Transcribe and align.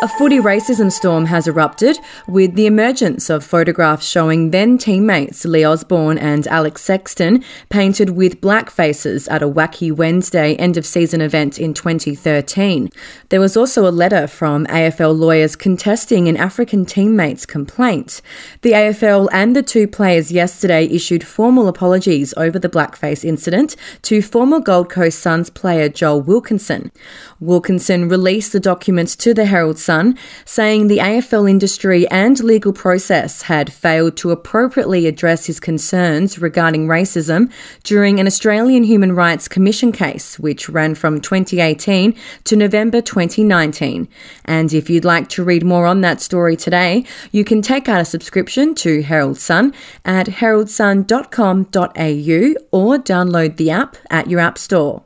A 0.00 0.06
footy 0.06 0.38
racism 0.38 0.92
storm 0.92 1.24
has 1.26 1.48
erupted 1.48 1.98
with 2.28 2.54
the 2.54 2.66
emergence 2.66 3.28
of 3.28 3.42
photographs 3.42 4.06
showing 4.06 4.52
then 4.52 4.78
teammates 4.78 5.44
Leigh 5.44 5.64
Osborne 5.64 6.18
and 6.18 6.46
Alex 6.46 6.82
Sexton 6.82 7.42
painted 7.68 8.10
with 8.10 8.40
black 8.40 8.70
faces 8.70 9.26
at 9.26 9.42
a 9.42 9.48
wacky 9.48 9.90
Wednesday 9.90 10.54
end 10.54 10.76
of 10.76 10.86
season 10.86 11.20
event 11.20 11.58
in 11.58 11.74
2013. 11.74 12.90
There 13.30 13.40
was 13.40 13.56
also 13.56 13.88
a 13.88 13.90
letter 13.90 14.28
from 14.28 14.66
AFL 14.66 15.18
lawyers 15.18 15.56
contesting 15.56 16.28
an 16.28 16.36
African 16.36 16.86
teammate's 16.86 17.44
complaint. 17.44 18.22
The 18.62 18.74
AFL 18.74 19.28
and 19.32 19.56
the 19.56 19.64
two 19.64 19.88
players 19.88 20.30
yesterday 20.30 20.86
issued 20.86 21.26
formal 21.26 21.66
apologies 21.66 22.32
over 22.36 22.60
the 22.60 22.68
blackface 22.68 23.24
incident 23.24 23.74
to 24.02 24.22
former 24.22 24.60
Gold 24.60 24.90
Coast 24.90 25.18
Suns 25.18 25.50
player 25.50 25.88
Joel 25.88 26.20
Wilkinson. 26.20 26.92
Wilkinson 27.40 28.08
released 28.08 28.52
the 28.52 28.60
documents 28.60 29.16
to 29.16 29.34
the 29.34 29.46
Herald 29.46 29.87
Sun, 29.88 30.18
saying 30.44 30.88
the 30.88 30.98
AFL 30.98 31.48
industry 31.48 32.06
and 32.08 32.38
legal 32.44 32.74
process 32.74 33.40
had 33.52 33.72
failed 33.72 34.18
to 34.18 34.30
appropriately 34.30 35.06
address 35.06 35.46
his 35.46 35.58
concerns 35.58 36.38
regarding 36.38 36.86
racism 36.86 37.50
during 37.84 38.20
an 38.20 38.26
Australian 38.26 38.84
Human 38.84 39.14
Rights 39.14 39.48
Commission 39.48 39.90
case, 39.90 40.38
which 40.38 40.68
ran 40.68 40.94
from 40.94 41.22
2018 41.22 42.14
to 42.44 42.54
November 42.54 43.00
2019. 43.00 44.06
And 44.44 44.74
if 44.74 44.90
you'd 44.90 45.06
like 45.06 45.30
to 45.30 45.42
read 45.42 45.64
more 45.64 45.86
on 45.86 46.02
that 46.02 46.20
story 46.20 46.54
today, 46.54 47.06
you 47.32 47.42
can 47.42 47.62
take 47.62 47.88
out 47.88 48.02
a 48.02 48.04
subscription 48.04 48.74
to 48.84 49.02
Herald 49.02 49.38
Sun 49.38 49.72
at 50.04 50.26
heraldsun.com.au 50.26 52.78
or 52.78 52.98
download 52.98 53.56
the 53.56 53.70
app 53.70 53.96
at 54.10 54.28
your 54.28 54.40
app 54.40 54.58
store. 54.58 55.02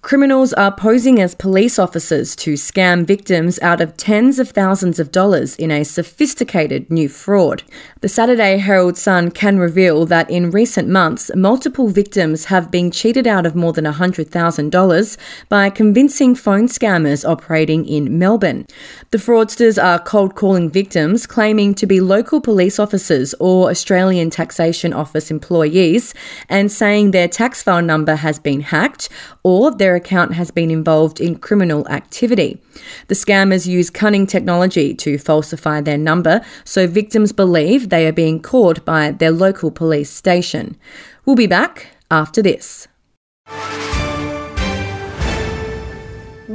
Criminals 0.00 0.52
are 0.52 0.70
posing 0.70 1.20
as 1.20 1.34
police 1.34 1.76
officers 1.76 2.36
to 2.36 2.52
scam 2.54 3.04
victims 3.04 3.58
out 3.58 3.80
of 3.80 3.96
tens 3.96 4.38
of 4.38 4.50
thousands 4.50 5.00
of 5.00 5.10
dollars 5.10 5.56
in 5.56 5.72
a 5.72 5.84
sophisticated 5.84 6.88
new 6.88 7.08
fraud. 7.08 7.64
The 8.00 8.08
Saturday 8.08 8.58
Herald 8.58 8.96
Sun 8.96 9.32
can 9.32 9.58
reveal 9.58 10.06
that 10.06 10.30
in 10.30 10.52
recent 10.52 10.88
months, 10.88 11.32
multiple 11.34 11.88
victims 11.88 12.44
have 12.44 12.70
been 12.70 12.92
cheated 12.92 13.26
out 13.26 13.44
of 13.44 13.56
more 13.56 13.72
than 13.72 13.86
$100,000 13.86 15.16
by 15.48 15.68
convincing 15.68 16.36
phone 16.36 16.68
scammers 16.68 17.28
operating 17.28 17.84
in 17.84 18.16
Melbourne. 18.16 18.66
The 19.10 19.18
fraudsters 19.18 19.82
are 19.82 19.98
cold 19.98 20.36
calling 20.36 20.70
victims 20.70 21.26
claiming 21.26 21.74
to 21.74 21.86
be 21.86 22.00
local 22.00 22.40
police 22.40 22.78
officers 22.78 23.34
or 23.40 23.68
Australian 23.68 24.30
Taxation 24.30 24.92
Office 24.92 25.28
employees 25.28 26.14
and 26.48 26.70
saying 26.70 27.10
their 27.10 27.26
tax 27.26 27.64
file 27.64 27.82
number 27.82 28.14
has 28.14 28.38
been 28.38 28.60
hacked 28.60 29.08
or 29.42 29.72
their 29.72 29.87
account 29.94 30.34
has 30.34 30.50
been 30.50 30.70
involved 30.70 31.20
in 31.20 31.36
criminal 31.38 31.86
activity. 31.88 32.60
The 33.08 33.14
scammers 33.14 33.66
use 33.66 33.90
cunning 33.90 34.26
technology 34.26 34.94
to 34.94 35.18
falsify 35.18 35.80
their 35.80 35.98
number 35.98 36.40
so 36.64 36.86
victims 36.86 37.32
believe 37.32 37.88
they 37.88 38.06
are 38.06 38.12
being 38.12 38.40
called 38.40 38.84
by 38.84 39.10
their 39.10 39.30
local 39.32 39.70
police 39.70 40.10
station. 40.10 40.76
We'll 41.24 41.36
be 41.36 41.46
back 41.46 41.88
after 42.10 42.42
this. 42.42 42.88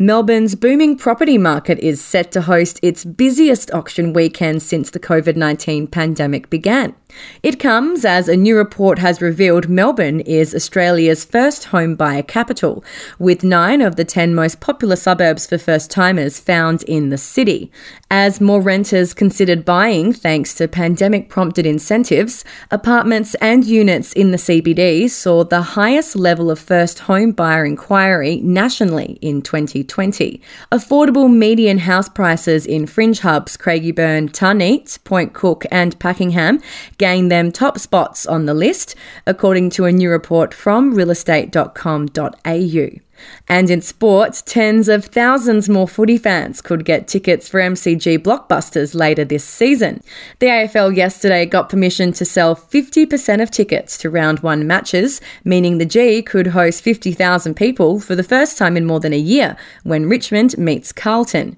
Melbourne's 0.00 0.54
booming 0.54 0.96
property 0.96 1.38
market 1.38 1.76
is 1.80 2.00
set 2.00 2.30
to 2.30 2.42
host 2.42 2.78
its 2.84 3.04
busiest 3.04 3.68
auction 3.72 4.12
weekend 4.12 4.62
since 4.62 4.90
the 4.90 5.00
COVID 5.00 5.34
19 5.34 5.88
pandemic 5.88 6.48
began. 6.48 6.94
It 7.42 7.60
comes 7.60 8.04
as 8.04 8.28
a 8.28 8.36
new 8.36 8.56
report 8.56 8.98
has 8.98 9.22
revealed 9.22 9.68
Melbourne 9.68 10.20
is 10.20 10.54
Australia's 10.54 11.24
first 11.24 11.66
home 11.66 11.94
buyer 11.94 12.22
capital, 12.22 12.84
with 13.18 13.44
nine 13.44 13.80
of 13.80 13.96
the 13.96 14.04
10 14.04 14.34
most 14.34 14.60
popular 14.60 14.96
suburbs 14.96 15.46
for 15.46 15.56
first 15.56 15.90
timers 15.90 16.38
found 16.38 16.82
in 16.84 17.10
the 17.10 17.18
city. 17.18 17.70
As 18.10 18.40
more 18.40 18.60
renters 18.60 19.14
considered 19.14 19.64
buying 19.64 20.12
thanks 20.12 20.54
to 20.54 20.66
pandemic 20.66 21.28
prompted 21.28 21.66
incentives, 21.66 22.44
apartments 22.70 23.34
and 23.36 23.64
units 23.64 24.12
in 24.12 24.30
the 24.30 24.38
CBD 24.38 25.08
saw 25.08 25.44
the 25.44 25.62
highest 25.62 26.16
level 26.16 26.50
of 26.50 26.58
first 26.58 27.00
home 27.00 27.32
buyer 27.32 27.64
inquiry 27.64 28.40
nationally 28.42 29.18
in 29.20 29.42
2020. 29.42 30.40
Affordable 30.72 31.32
median 31.32 31.78
house 31.78 32.08
prices 32.08 32.66
in 32.66 32.86
fringe 32.86 33.20
hubs 33.20 33.56
Craigieburn, 33.56 34.30
Tarneet, 34.30 35.02
Point 35.04 35.32
Cook, 35.34 35.64
and 35.70 35.98
Pakenham 35.98 36.60
gained 36.98 37.30
them 37.30 37.50
top 37.50 37.78
spots 37.78 38.26
on 38.26 38.46
the 38.46 38.54
list, 38.54 38.94
according 39.26 39.70
to 39.70 39.84
a 39.84 39.92
new 39.92 40.10
report 40.10 40.52
from 40.52 40.94
realestate.com.au. 40.94 43.07
And 43.48 43.70
in 43.70 43.80
sport, 43.80 44.42
tens 44.46 44.88
of 44.88 45.06
thousands 45.06 45.68
more 45.68 45.88
footy 45.88 46.18
fans 46.18 46.60
could 46.60 46.84
get 46.84 47.08
tickets 47.08 47.48
for 47.48 47.60
MCG 47.60 48.18
blockbusters 48.18 48.94
later 48.94 49.24
this 49.24 49.44
season. 49.44 50.02
The 50.38 50.46
AFL 50.46 50.96
yesterday 50.96 51.46
got 51.46 51.68
permission 51.68 52.12
to 52.12 52.24
sell 52.24 52.54
50% 52.54 53.42
of 53.42 53.50
tickets 53.50 53.96
to 53.98 54.10
round 54.10 54.40
one 54.40 54.66
matches, 54.66 55.20
meaning 55.44 55.78
the 55.78 55.86
G 55.86 56.22
could 56.22 56.48
host 56.48 56.82
50,000 56.82 57.54
people 57.54 58.00
for 58.00 58.14
the 58.14 58.22
first 58.22 58.58
time 58.58 58.76
in 58.76 58.84
more 58.84 59.00
than 59.00 59.12
a 59.12 59.18
year 59.18 59.56
when 59.82 60.08
Richmond 60.08 60.56
meets 60.58 60.92
Carlton. 60.92 61.56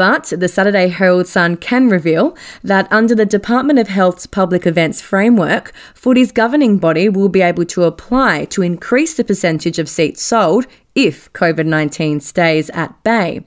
But 0.00 0.32
the 0.34 0.48
Saturday 0.48 0.88
Herald 0.88 1.26
Sun 1.26 1.58
can 1.58 1.90
reveal 1.90 2.34
that 2.64 2.90
under 2.90 3.14
the 3.14 3.26
Department 3.26 3.78
of 3.78 3.88
Health's 3.88 4.24
public 4.24 4.66
events 4.66 5.02
framework, 5.02 5.74
footy's 5.94 6.32
governing 6.32 6.78
body 6.78 7.10
will 7.10 7.28
be 7.28 7.42
able 7.42 7.66
to 7.66 7.84
apply 7.84 8.46
to 8.46 8.62
increase 8.62 9.12
the 9.12 9.24
percentage 9.24 9.78
of 9.78 9.90
seats 9.90 10.22
sold 10.22 10.66
if 10.94 11.32
COVID 11.32 11.66
19 11.66 12.20
stays 12.20 12.70
at 12.70 13.02
bay. 13.02 13.44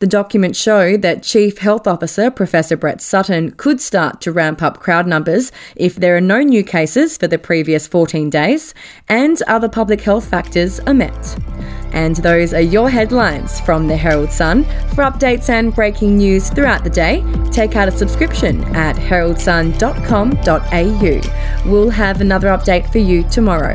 The 0.00 0.06
documents 0.08 0.60
show 0.60 0.96
that 0.98 1.22
Chief 1.22 1.58
Health 1.58 1.86
Officer 1.86 2.30
Professor 2.30 2.76
Brett 2.76 3.00
Sutton 3.00 3.52
could 3.52 3.80
start 3.80 4.20
to 4.22 4.32
ramp 4.32 4.60
up 4.60 4.80
crowd 4.80 5.06
numbers 5.06 5.52
if 5.76 5.94
there 5.94 6.16
are 6.16 6.20
no 6.20 6.40
new 6.40 6.62
cases 6.62 7.16
for 7.16 7.26
the 7.26 7.38
previous 7.38 7.86
14 7.86 8.28
days 8.28 8.74
and 9.08 9.40
other 9.46 9.68
public 9.68 10.02
health 10.02 10.28
factors 10.28 10.78
are 10.80 10.92
met. 10.92 11.38
And 11.92 12.16
those 12.16 12.52
are 12.52 12.60
your 12.60 12.90
headlines 12.90 13.60
from 13.60 13.86
the 13.86 13.96
Herald 13.96 14.32
Sun. 14.32 14.64
For 14.94 15.04
updates 15.04 15.48
and 15.48 15.74
breaking 15.74 16.18
news 16.18 16.50
throughout 16.50 16.84
the 16.84 16.90
day, 16.90 17.24
take 17.52 17.76
out 17.76 17.88
a 17.88 17.92
subscription 17.92 18.62
at 18.74 18.96
heraldsun.com.au. 18.96 21.70
We'll 21.70 21.90
have 21.90 22.20
another 22.20 22.48
update 22.48 22.92
for 22.92 22.98
you 22.98 23.22
tomorrow. 23.30 23.74